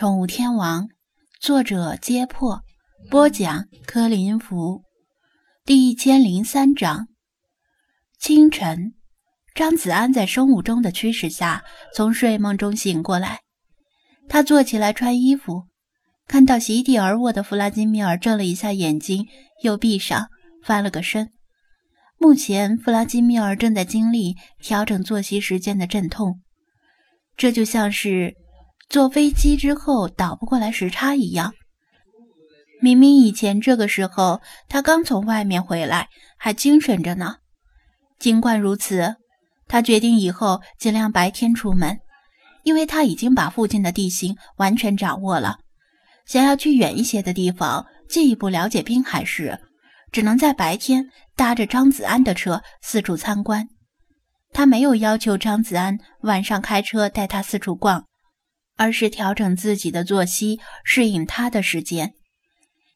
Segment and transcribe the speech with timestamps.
[0.00, 0.88] 宠物天王，
[1.42, 2.62] 作者：揭破，
[3.10, 4.82] 播讲：柯林福，
[5.66, 7.08] 第一千零三章。
[8.18, 8.94] 清晨，
[9.54, 11.62] 张子安在生物钟的驱使下
[11.94, 13.40] 从睡梦中醒过来。
[14.26, 15.66] 他坐起来穿衣服，
[16.26, 19.26] 看到席地而卧的弗拉基米尔，睁了一下眼睛，
[19.62, 20.30] 又闭上，
[20.64, 21.30] 翻了个身。
[22.16, 26.40] 目前，弗拉基米尔正在经历调整作息时间的阵痛，
[27.36, 28.39] 这就像是……
[28.90, 31.54] 坐飞机之后倒不过来时差一样，
[32.82, 37.36] 明明以前这个时候他刚从外面回来，还精神着呢。
[38.18, 39.14] 尽管如此，
[39.68, 42.00] 他决定以后尽量白天出门，
[42.64, 45.58] 因为他已经把附近的地形完全掌握了。
[46.26, 49.56] 想要去远一些的地方进一步了解滨海市，
[50.10, 53.68] 只能在白天搭着张子安的车四处参观。
[54.52, 58.04] 他没有要求张子安晚上开车带他四处逛。
[58.80, 62.14] 而是调整自己的作息，适应他的时间。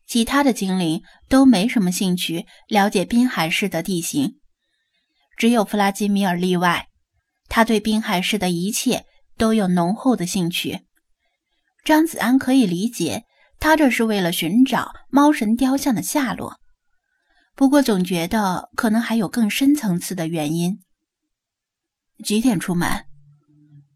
[0.07, 4.41] 其他的精灵都没什么兴趣了解滨海市的地形，
[5.37, 6.89] 只有弗拉基米尔例外。
[7.51, 9.05] 他对滨海市的一切
[9.37, 10.81] 都有浓厚的兴趣。
[11.85, 13.25] 张子安可以理解，
[13.61, 16.61] 他这是为了寻找猫神雕像的下落。
[17.55, 20.79] 不过总觉得可能还有更深层次的原因。
[22.25, 23.05] 几点出门？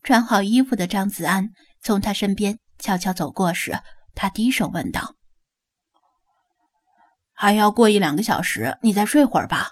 [0.03, 1.49] 穿好衣服的张子安。
[1.89, 3.81] 从他身边悄悄走过时，
[4.15, 5.15] 他低声问道
[7.33, 9.71] ：“还要过一两个小时，你再睡会儿吧。”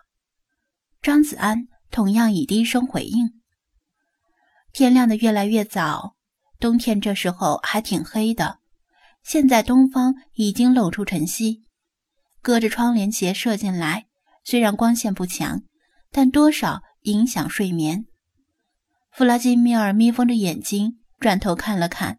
[1.02, 3.42] 张子安同样以低声回应。
[4.72, 6.16] 天亮的越来越早，
[6.58, 8.60] 冬天这时候还挺黑的。
[9.22, 11.64] 现在东方已经露出晨曦，
[12.40, 14.06] 隔着窗帘斜射进来，
[14.42, 15.64] 虽然光线不强，
[16.10, 18.06] 但多少影响睡眠。
[19.10, 21.02] 弗拉基米尔眯缝着眼睛。
[21.18, 22.18] 转头看了看，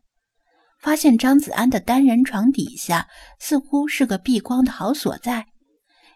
[0.79, 3.07] 发现张子安的单人床底下
[3.39, 5.47] 似乎是个避光的好所在，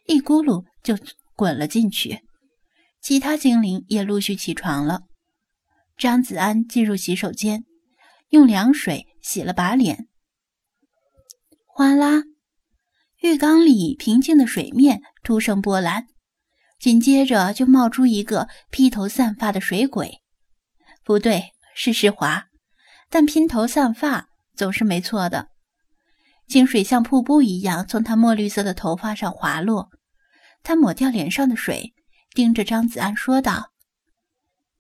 [0.08, 0.98] 一咕噜就
[1.36, 2.22] 滚了进去。
[3.02, 5.02] 其他精灵也陆续起床了。
[5.97, 7.64] 张子安进入洗手间，
[8.30, 10.08] 用凉水洗了把脸。
[11.66, 12.24] 哗啦，
[13.22, 16.08] 浴缸里平静的水面突生波澜，
[16.80, 20.22] 紧接着就冒出一个披头散发的水鬼。
[21.03, 22.50] 不对，是世华。
[23.12, 25.50] 但披头散发总是没错的，
[26.48, 29.90] 清水像瀑布一样从他墨绿色的头发上滑落。
[30.64, 31.94] 他抹掉脸上的水，
[32.34, 33.72] 盯着张子安说道：“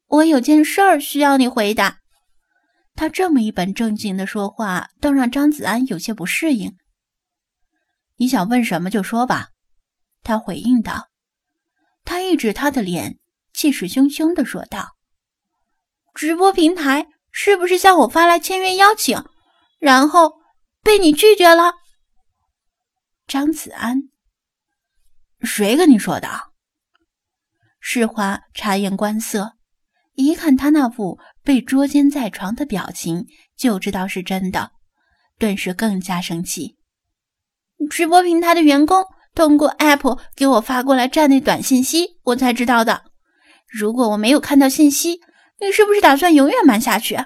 [0.07, 1.99] 我有件事儿需要你回答。”
[2.95, 6.77] 他这么一本正经的说话，倒让张子安有些不适应。
[8.15, 9.49] “你想问什么就说吧。”
[10.23, 11.09] 他回应道。
[12.05, 13.19] 他一指他的脸，
[13.53, 14.95] 气势汹汹的说道
[16.15, 19.23] ：“直播平台。”是不是向我发来签约邀请，
[19.79, 20.33] 然后
[20.83, 21.73] 被你拒绝了？
[23.27, 24.09] 张子安，
[25.41, 26.27] 谁跟你说的？
[27.79, 29.53] 世华察言观色，
[30.13, 33.25] 一看他那副被捉奸在床的表情，
[33.57, 34.71] 就知道是真的，
[35.39, 36.77] 顿时更加生气。
[37.89, 39.03] 直播平台的员工
[39.33, 43.05] 通过 App 给我发过来站内短信息，我才知道的。
[43.67, 45.21] 如果我没有看到信息，
[45.61, 47.17] 你是不是打算永远瞒下去？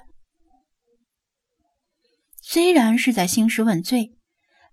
[2.41, 4.12] 虽然是在兴师问罪，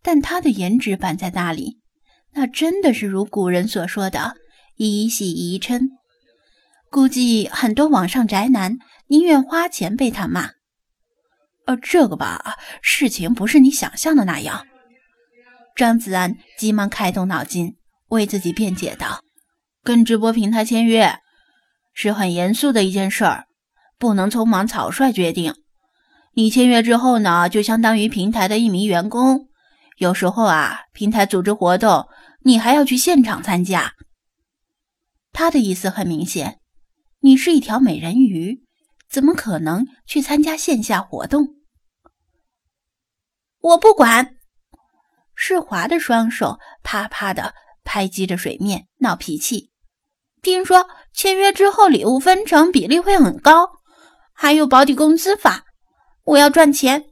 [0.03, 1.79] 但他的颜值摆在那里，
[2.33, 4.35] 那真的是如古人所说的
[4.75, 5.81] “以喜一嗔”。
[6.91, 10.51] 估计很多网上宅男宁愿花钱被他骂。
[11.67, 14.67] 呃，这个吧，事情不是你想象的那样。
[15.77, 17.77] 张子安急忙开动脑筋，
[18.09, 19.23] 为自己辩解道
[19.85, 21.17] ：“跟直播平台签约
[21.95, 23.45] 是很严肃的一件事儿。”
[24.03, 25.55] 不能匆忙草率决定。
[26.35, 29.47] 你签约之后呢，就相当于平台的一名员工。
[29.97, 32.09] 有时候啊，平台组织活动，
[32.41, 33.93] 你还要去现场参加。
[35.33, 36.59] 他的意思很明显：
[37.21, 38.65] 你是一条美人鱼，
[39.09, 41.47] 怎么可能去参加线下活动？
[43.61, 44.35] 我不管。
[45.37, 47.55] 世华的双手啪啪的
[47.85, 49.71] 拍击着水面，闹脾气。
[50.43, 53.82] 听说签约之后，礼物分成比例会很高。
[54.43, 55.67] 还有保底工资法，
[56.25, 57.05] 我要赚钱，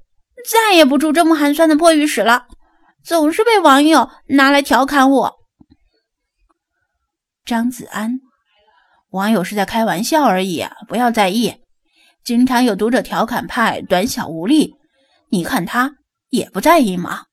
[0.51, 2.49] 再也不住这么寒酸的破浴室了。
[3.05, 5.37] 总是被网友拿来调侃我。
[7.45, 8.19] 张子安，
[9.11, 11.55] 网友是在开玩笑而已，不要在意。
[12.25, 14.75] 经常有读者调侃派短小无力，
[15.29, 15.99] 你看他
[16.31, 17.27] 也不在意嘛？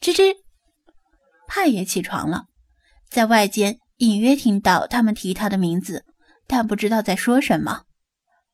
[0.00, 0.36] 吱吱，
[1.48, 2.44] 派也起床了，
[3.10, 6.04] 在外间隐约听到他们提他的名字，
[6.46, 7.82] 但不知道在说什么。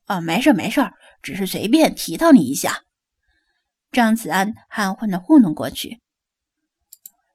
[0.06, 0.90] 啊，没事没事，
[1.22, 2.82] 只是随便提到你一下。
[3.92, 6.00] 张子安含混的糊弄过去。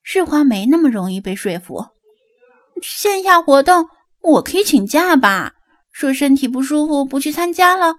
[0.04, 1.88] 世华没那么容易被说服。
[2.82, 3.88] 线下活动
[4.22, 5.54] 我可以请假吧？
[5.92, 7.96] 说身体不舒服不去参加了。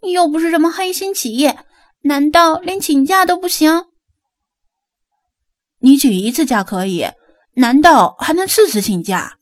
[0.00, 1.58] 又不是什么黑心企业，
[2.02, 3.86] 难道连请假都不行？
[5.80, 7.06] 你请一次假可以，
[7.54, 9.38] 难道还能次次请假？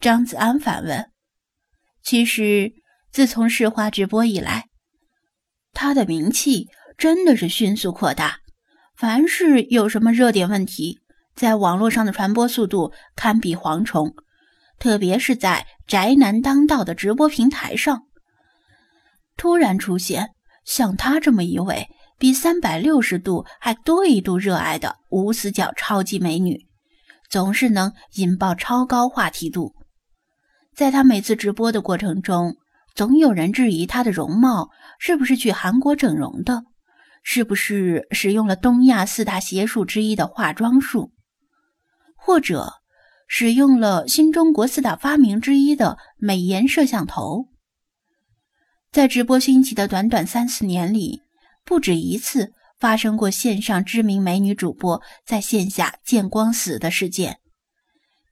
[0.00, 1.10] 张子安反问。
[2.02, 2.72] 其实，
[3.10, 4.66] 自从世华直播以来，
[5.72, 8.40] 他的名气真的是迅速扩大。
[8.96, 11.00] 凡是有什么热点问题，
[11.36, 14.12] 在网络上的传播速度堪比蝗虫，
[14.78, 18.02] 特别是在宅男当道的直播平台上，
[19.36, 20.30] 突然出现
[20.64, 21.88] 像他这么一位
[22.18, 26.66] 比三百六十度还多一度热爱的无死角超级美女，
[27.30, 29.74] 总是能引爆超高话题度。
[30.74, 32.56] 在他每次直播的过程中，
[32.98, 36.64] 总有人质疑她的容貌是不是去韩国整容的。
[37.22, 41.12] 是不是使用了东亚四大邪术之一的化妆术，
[42.16, 42.72] 或者
[43.28, 47.46] 使用了新中国四大发明之一的美颜摄像头？
[48.90, 51.22] 在直播兴起的短短三四年里，
[51.64, 57.38] 不止一次发生过线上知名美女主播在线下见光死的事件。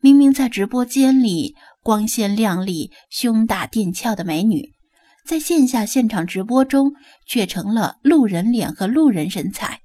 [0.00, 1.54] 明明在直播间里
[1.86, 4.72] 光鲜亮丽、胸大垫翘的美女。
[5.24, 6.94] 在线下现场直播中，
[7.28, 9.82] 却成了路人脸和路人身材，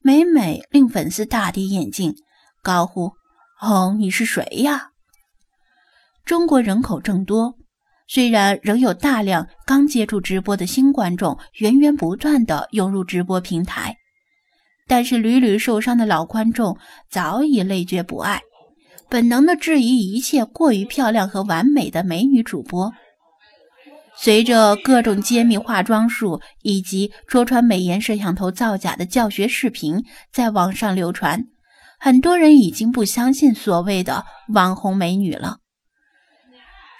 [0.00, 2.14] 每每令粉丝大跌眼镜，
[2.62, 3.10] 高呼
[3.60, 4.90] ：“哦，你是谁呀？”
[6.24, 7.56] 中国人口众多，
[8.06, 13.96] 虽然仍有大量刚接触直播的新观众源源不断地涌入直播平台，
[14.86, 16.78] 但是屡屡受伤的老观众
[17.10, 18.40] 早已累觉不爱，
[19.10, 22.92] 本能地质疑一切过于漂亮和完美的美女主播。
[24.16, 31.46] 随着各种揭秘化妆术以及戳穿美颜摄像头造假的教学视频在网上流传，
[31.98, 35.58] 很多人已经不相信所谓的网红美女了。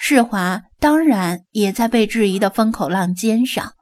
[0.00, 3.74] 世华当然也在被质疑的风口浪尖上，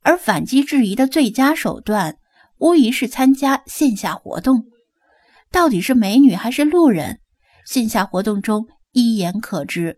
[0.00, 2.16] 而反击质疑的最佳手段，
[2.58, 4.64] 无疑是参加线下活动。
[5.50, 7.20] 到底是美女还是路人，
[7.66, 9.96] 线下活动中一眼可知。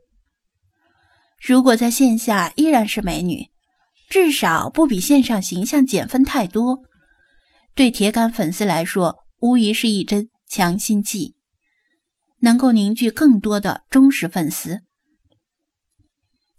[1.40, 3.50] 如果在线下依然是美女，
[4.08, 6.78] 至少不比线上形象减分太多。
[7.74, 11.34] 对铁杆粉丝来说，无疑是一针强心剂，
[12.40, 14.82] 能够凝聚更多的忠实粉丝。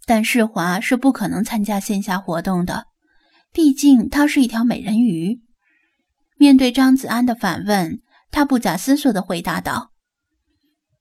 [0.04, 2.84] 但世华是不可能参加线下活动的，
[3.52, 5.40] 毕竟她是一条美人鱼。
[6.38, 9.92] 面对张子安的反问，他不假思索地回答道：“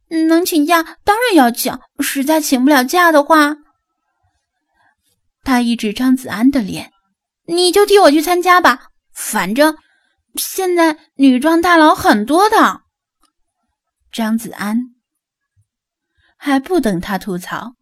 [0.10, 3.58] 能请假当然要请，实在请不了假的话。”
[5.44, 6.92] 他一指张子安的脸
[7.48, 9.78] ：“你就替我去参加吧，反正
[10.36, 12.82] 现在女装大佬很多的。”
[14.12, 14.96] 张子安
[16.38, 17.76] 还不等他吐槽，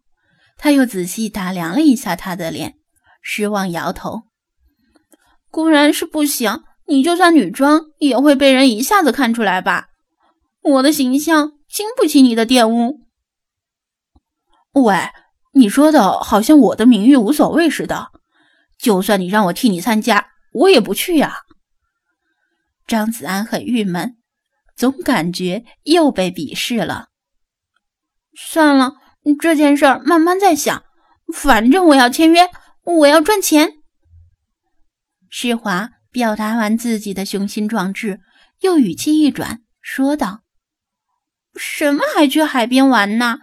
[0.56, 2.74] 他又仔细打量了一下他的脸，
[3.22, 4.24] 失望摇头
[5.50, 9.86] ：“固然是不行，你就算女装也会被人一下子看出来吧？
[10.62, 13.00] 我的形象经不起你的玷污。”
[14.80, 14.94] 喂。
[15.56, 18.10] 你说的好像我的名誉无所谓似的，
[18.76, 21.42] 就算你让我替你参加，我也不去呀。
[22.88, 24.16] 张子安很郁闷，
[24.74, 27.10] 总感觉又被鄙视了。
[28.36, 28.94] 算了，
[29.40, 30.82] 这件事儿慢慢再想，
[31.32, 32.50] 反正我要签约，
[32.82, 33.74] 我要赚钱。
[35.30, 38.18] 施华表达完自己的雄心壮志，
[38.58, 40.40] 又语气一转，说道
[41.56, 43.38] ：“什么还去海边玩呢？”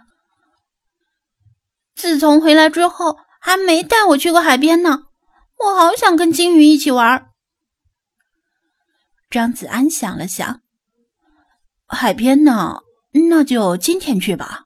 [1.94, 5.04] 自从回来之后，还没带我去过海边呢。
[5.58, 7.28] 我好想跟金鱼一起玩。
[9.30, 10.60] 张子安想了想，
[11.86, 12.80] 海边呢，
[13.30, 14.64] 那就今天去吧。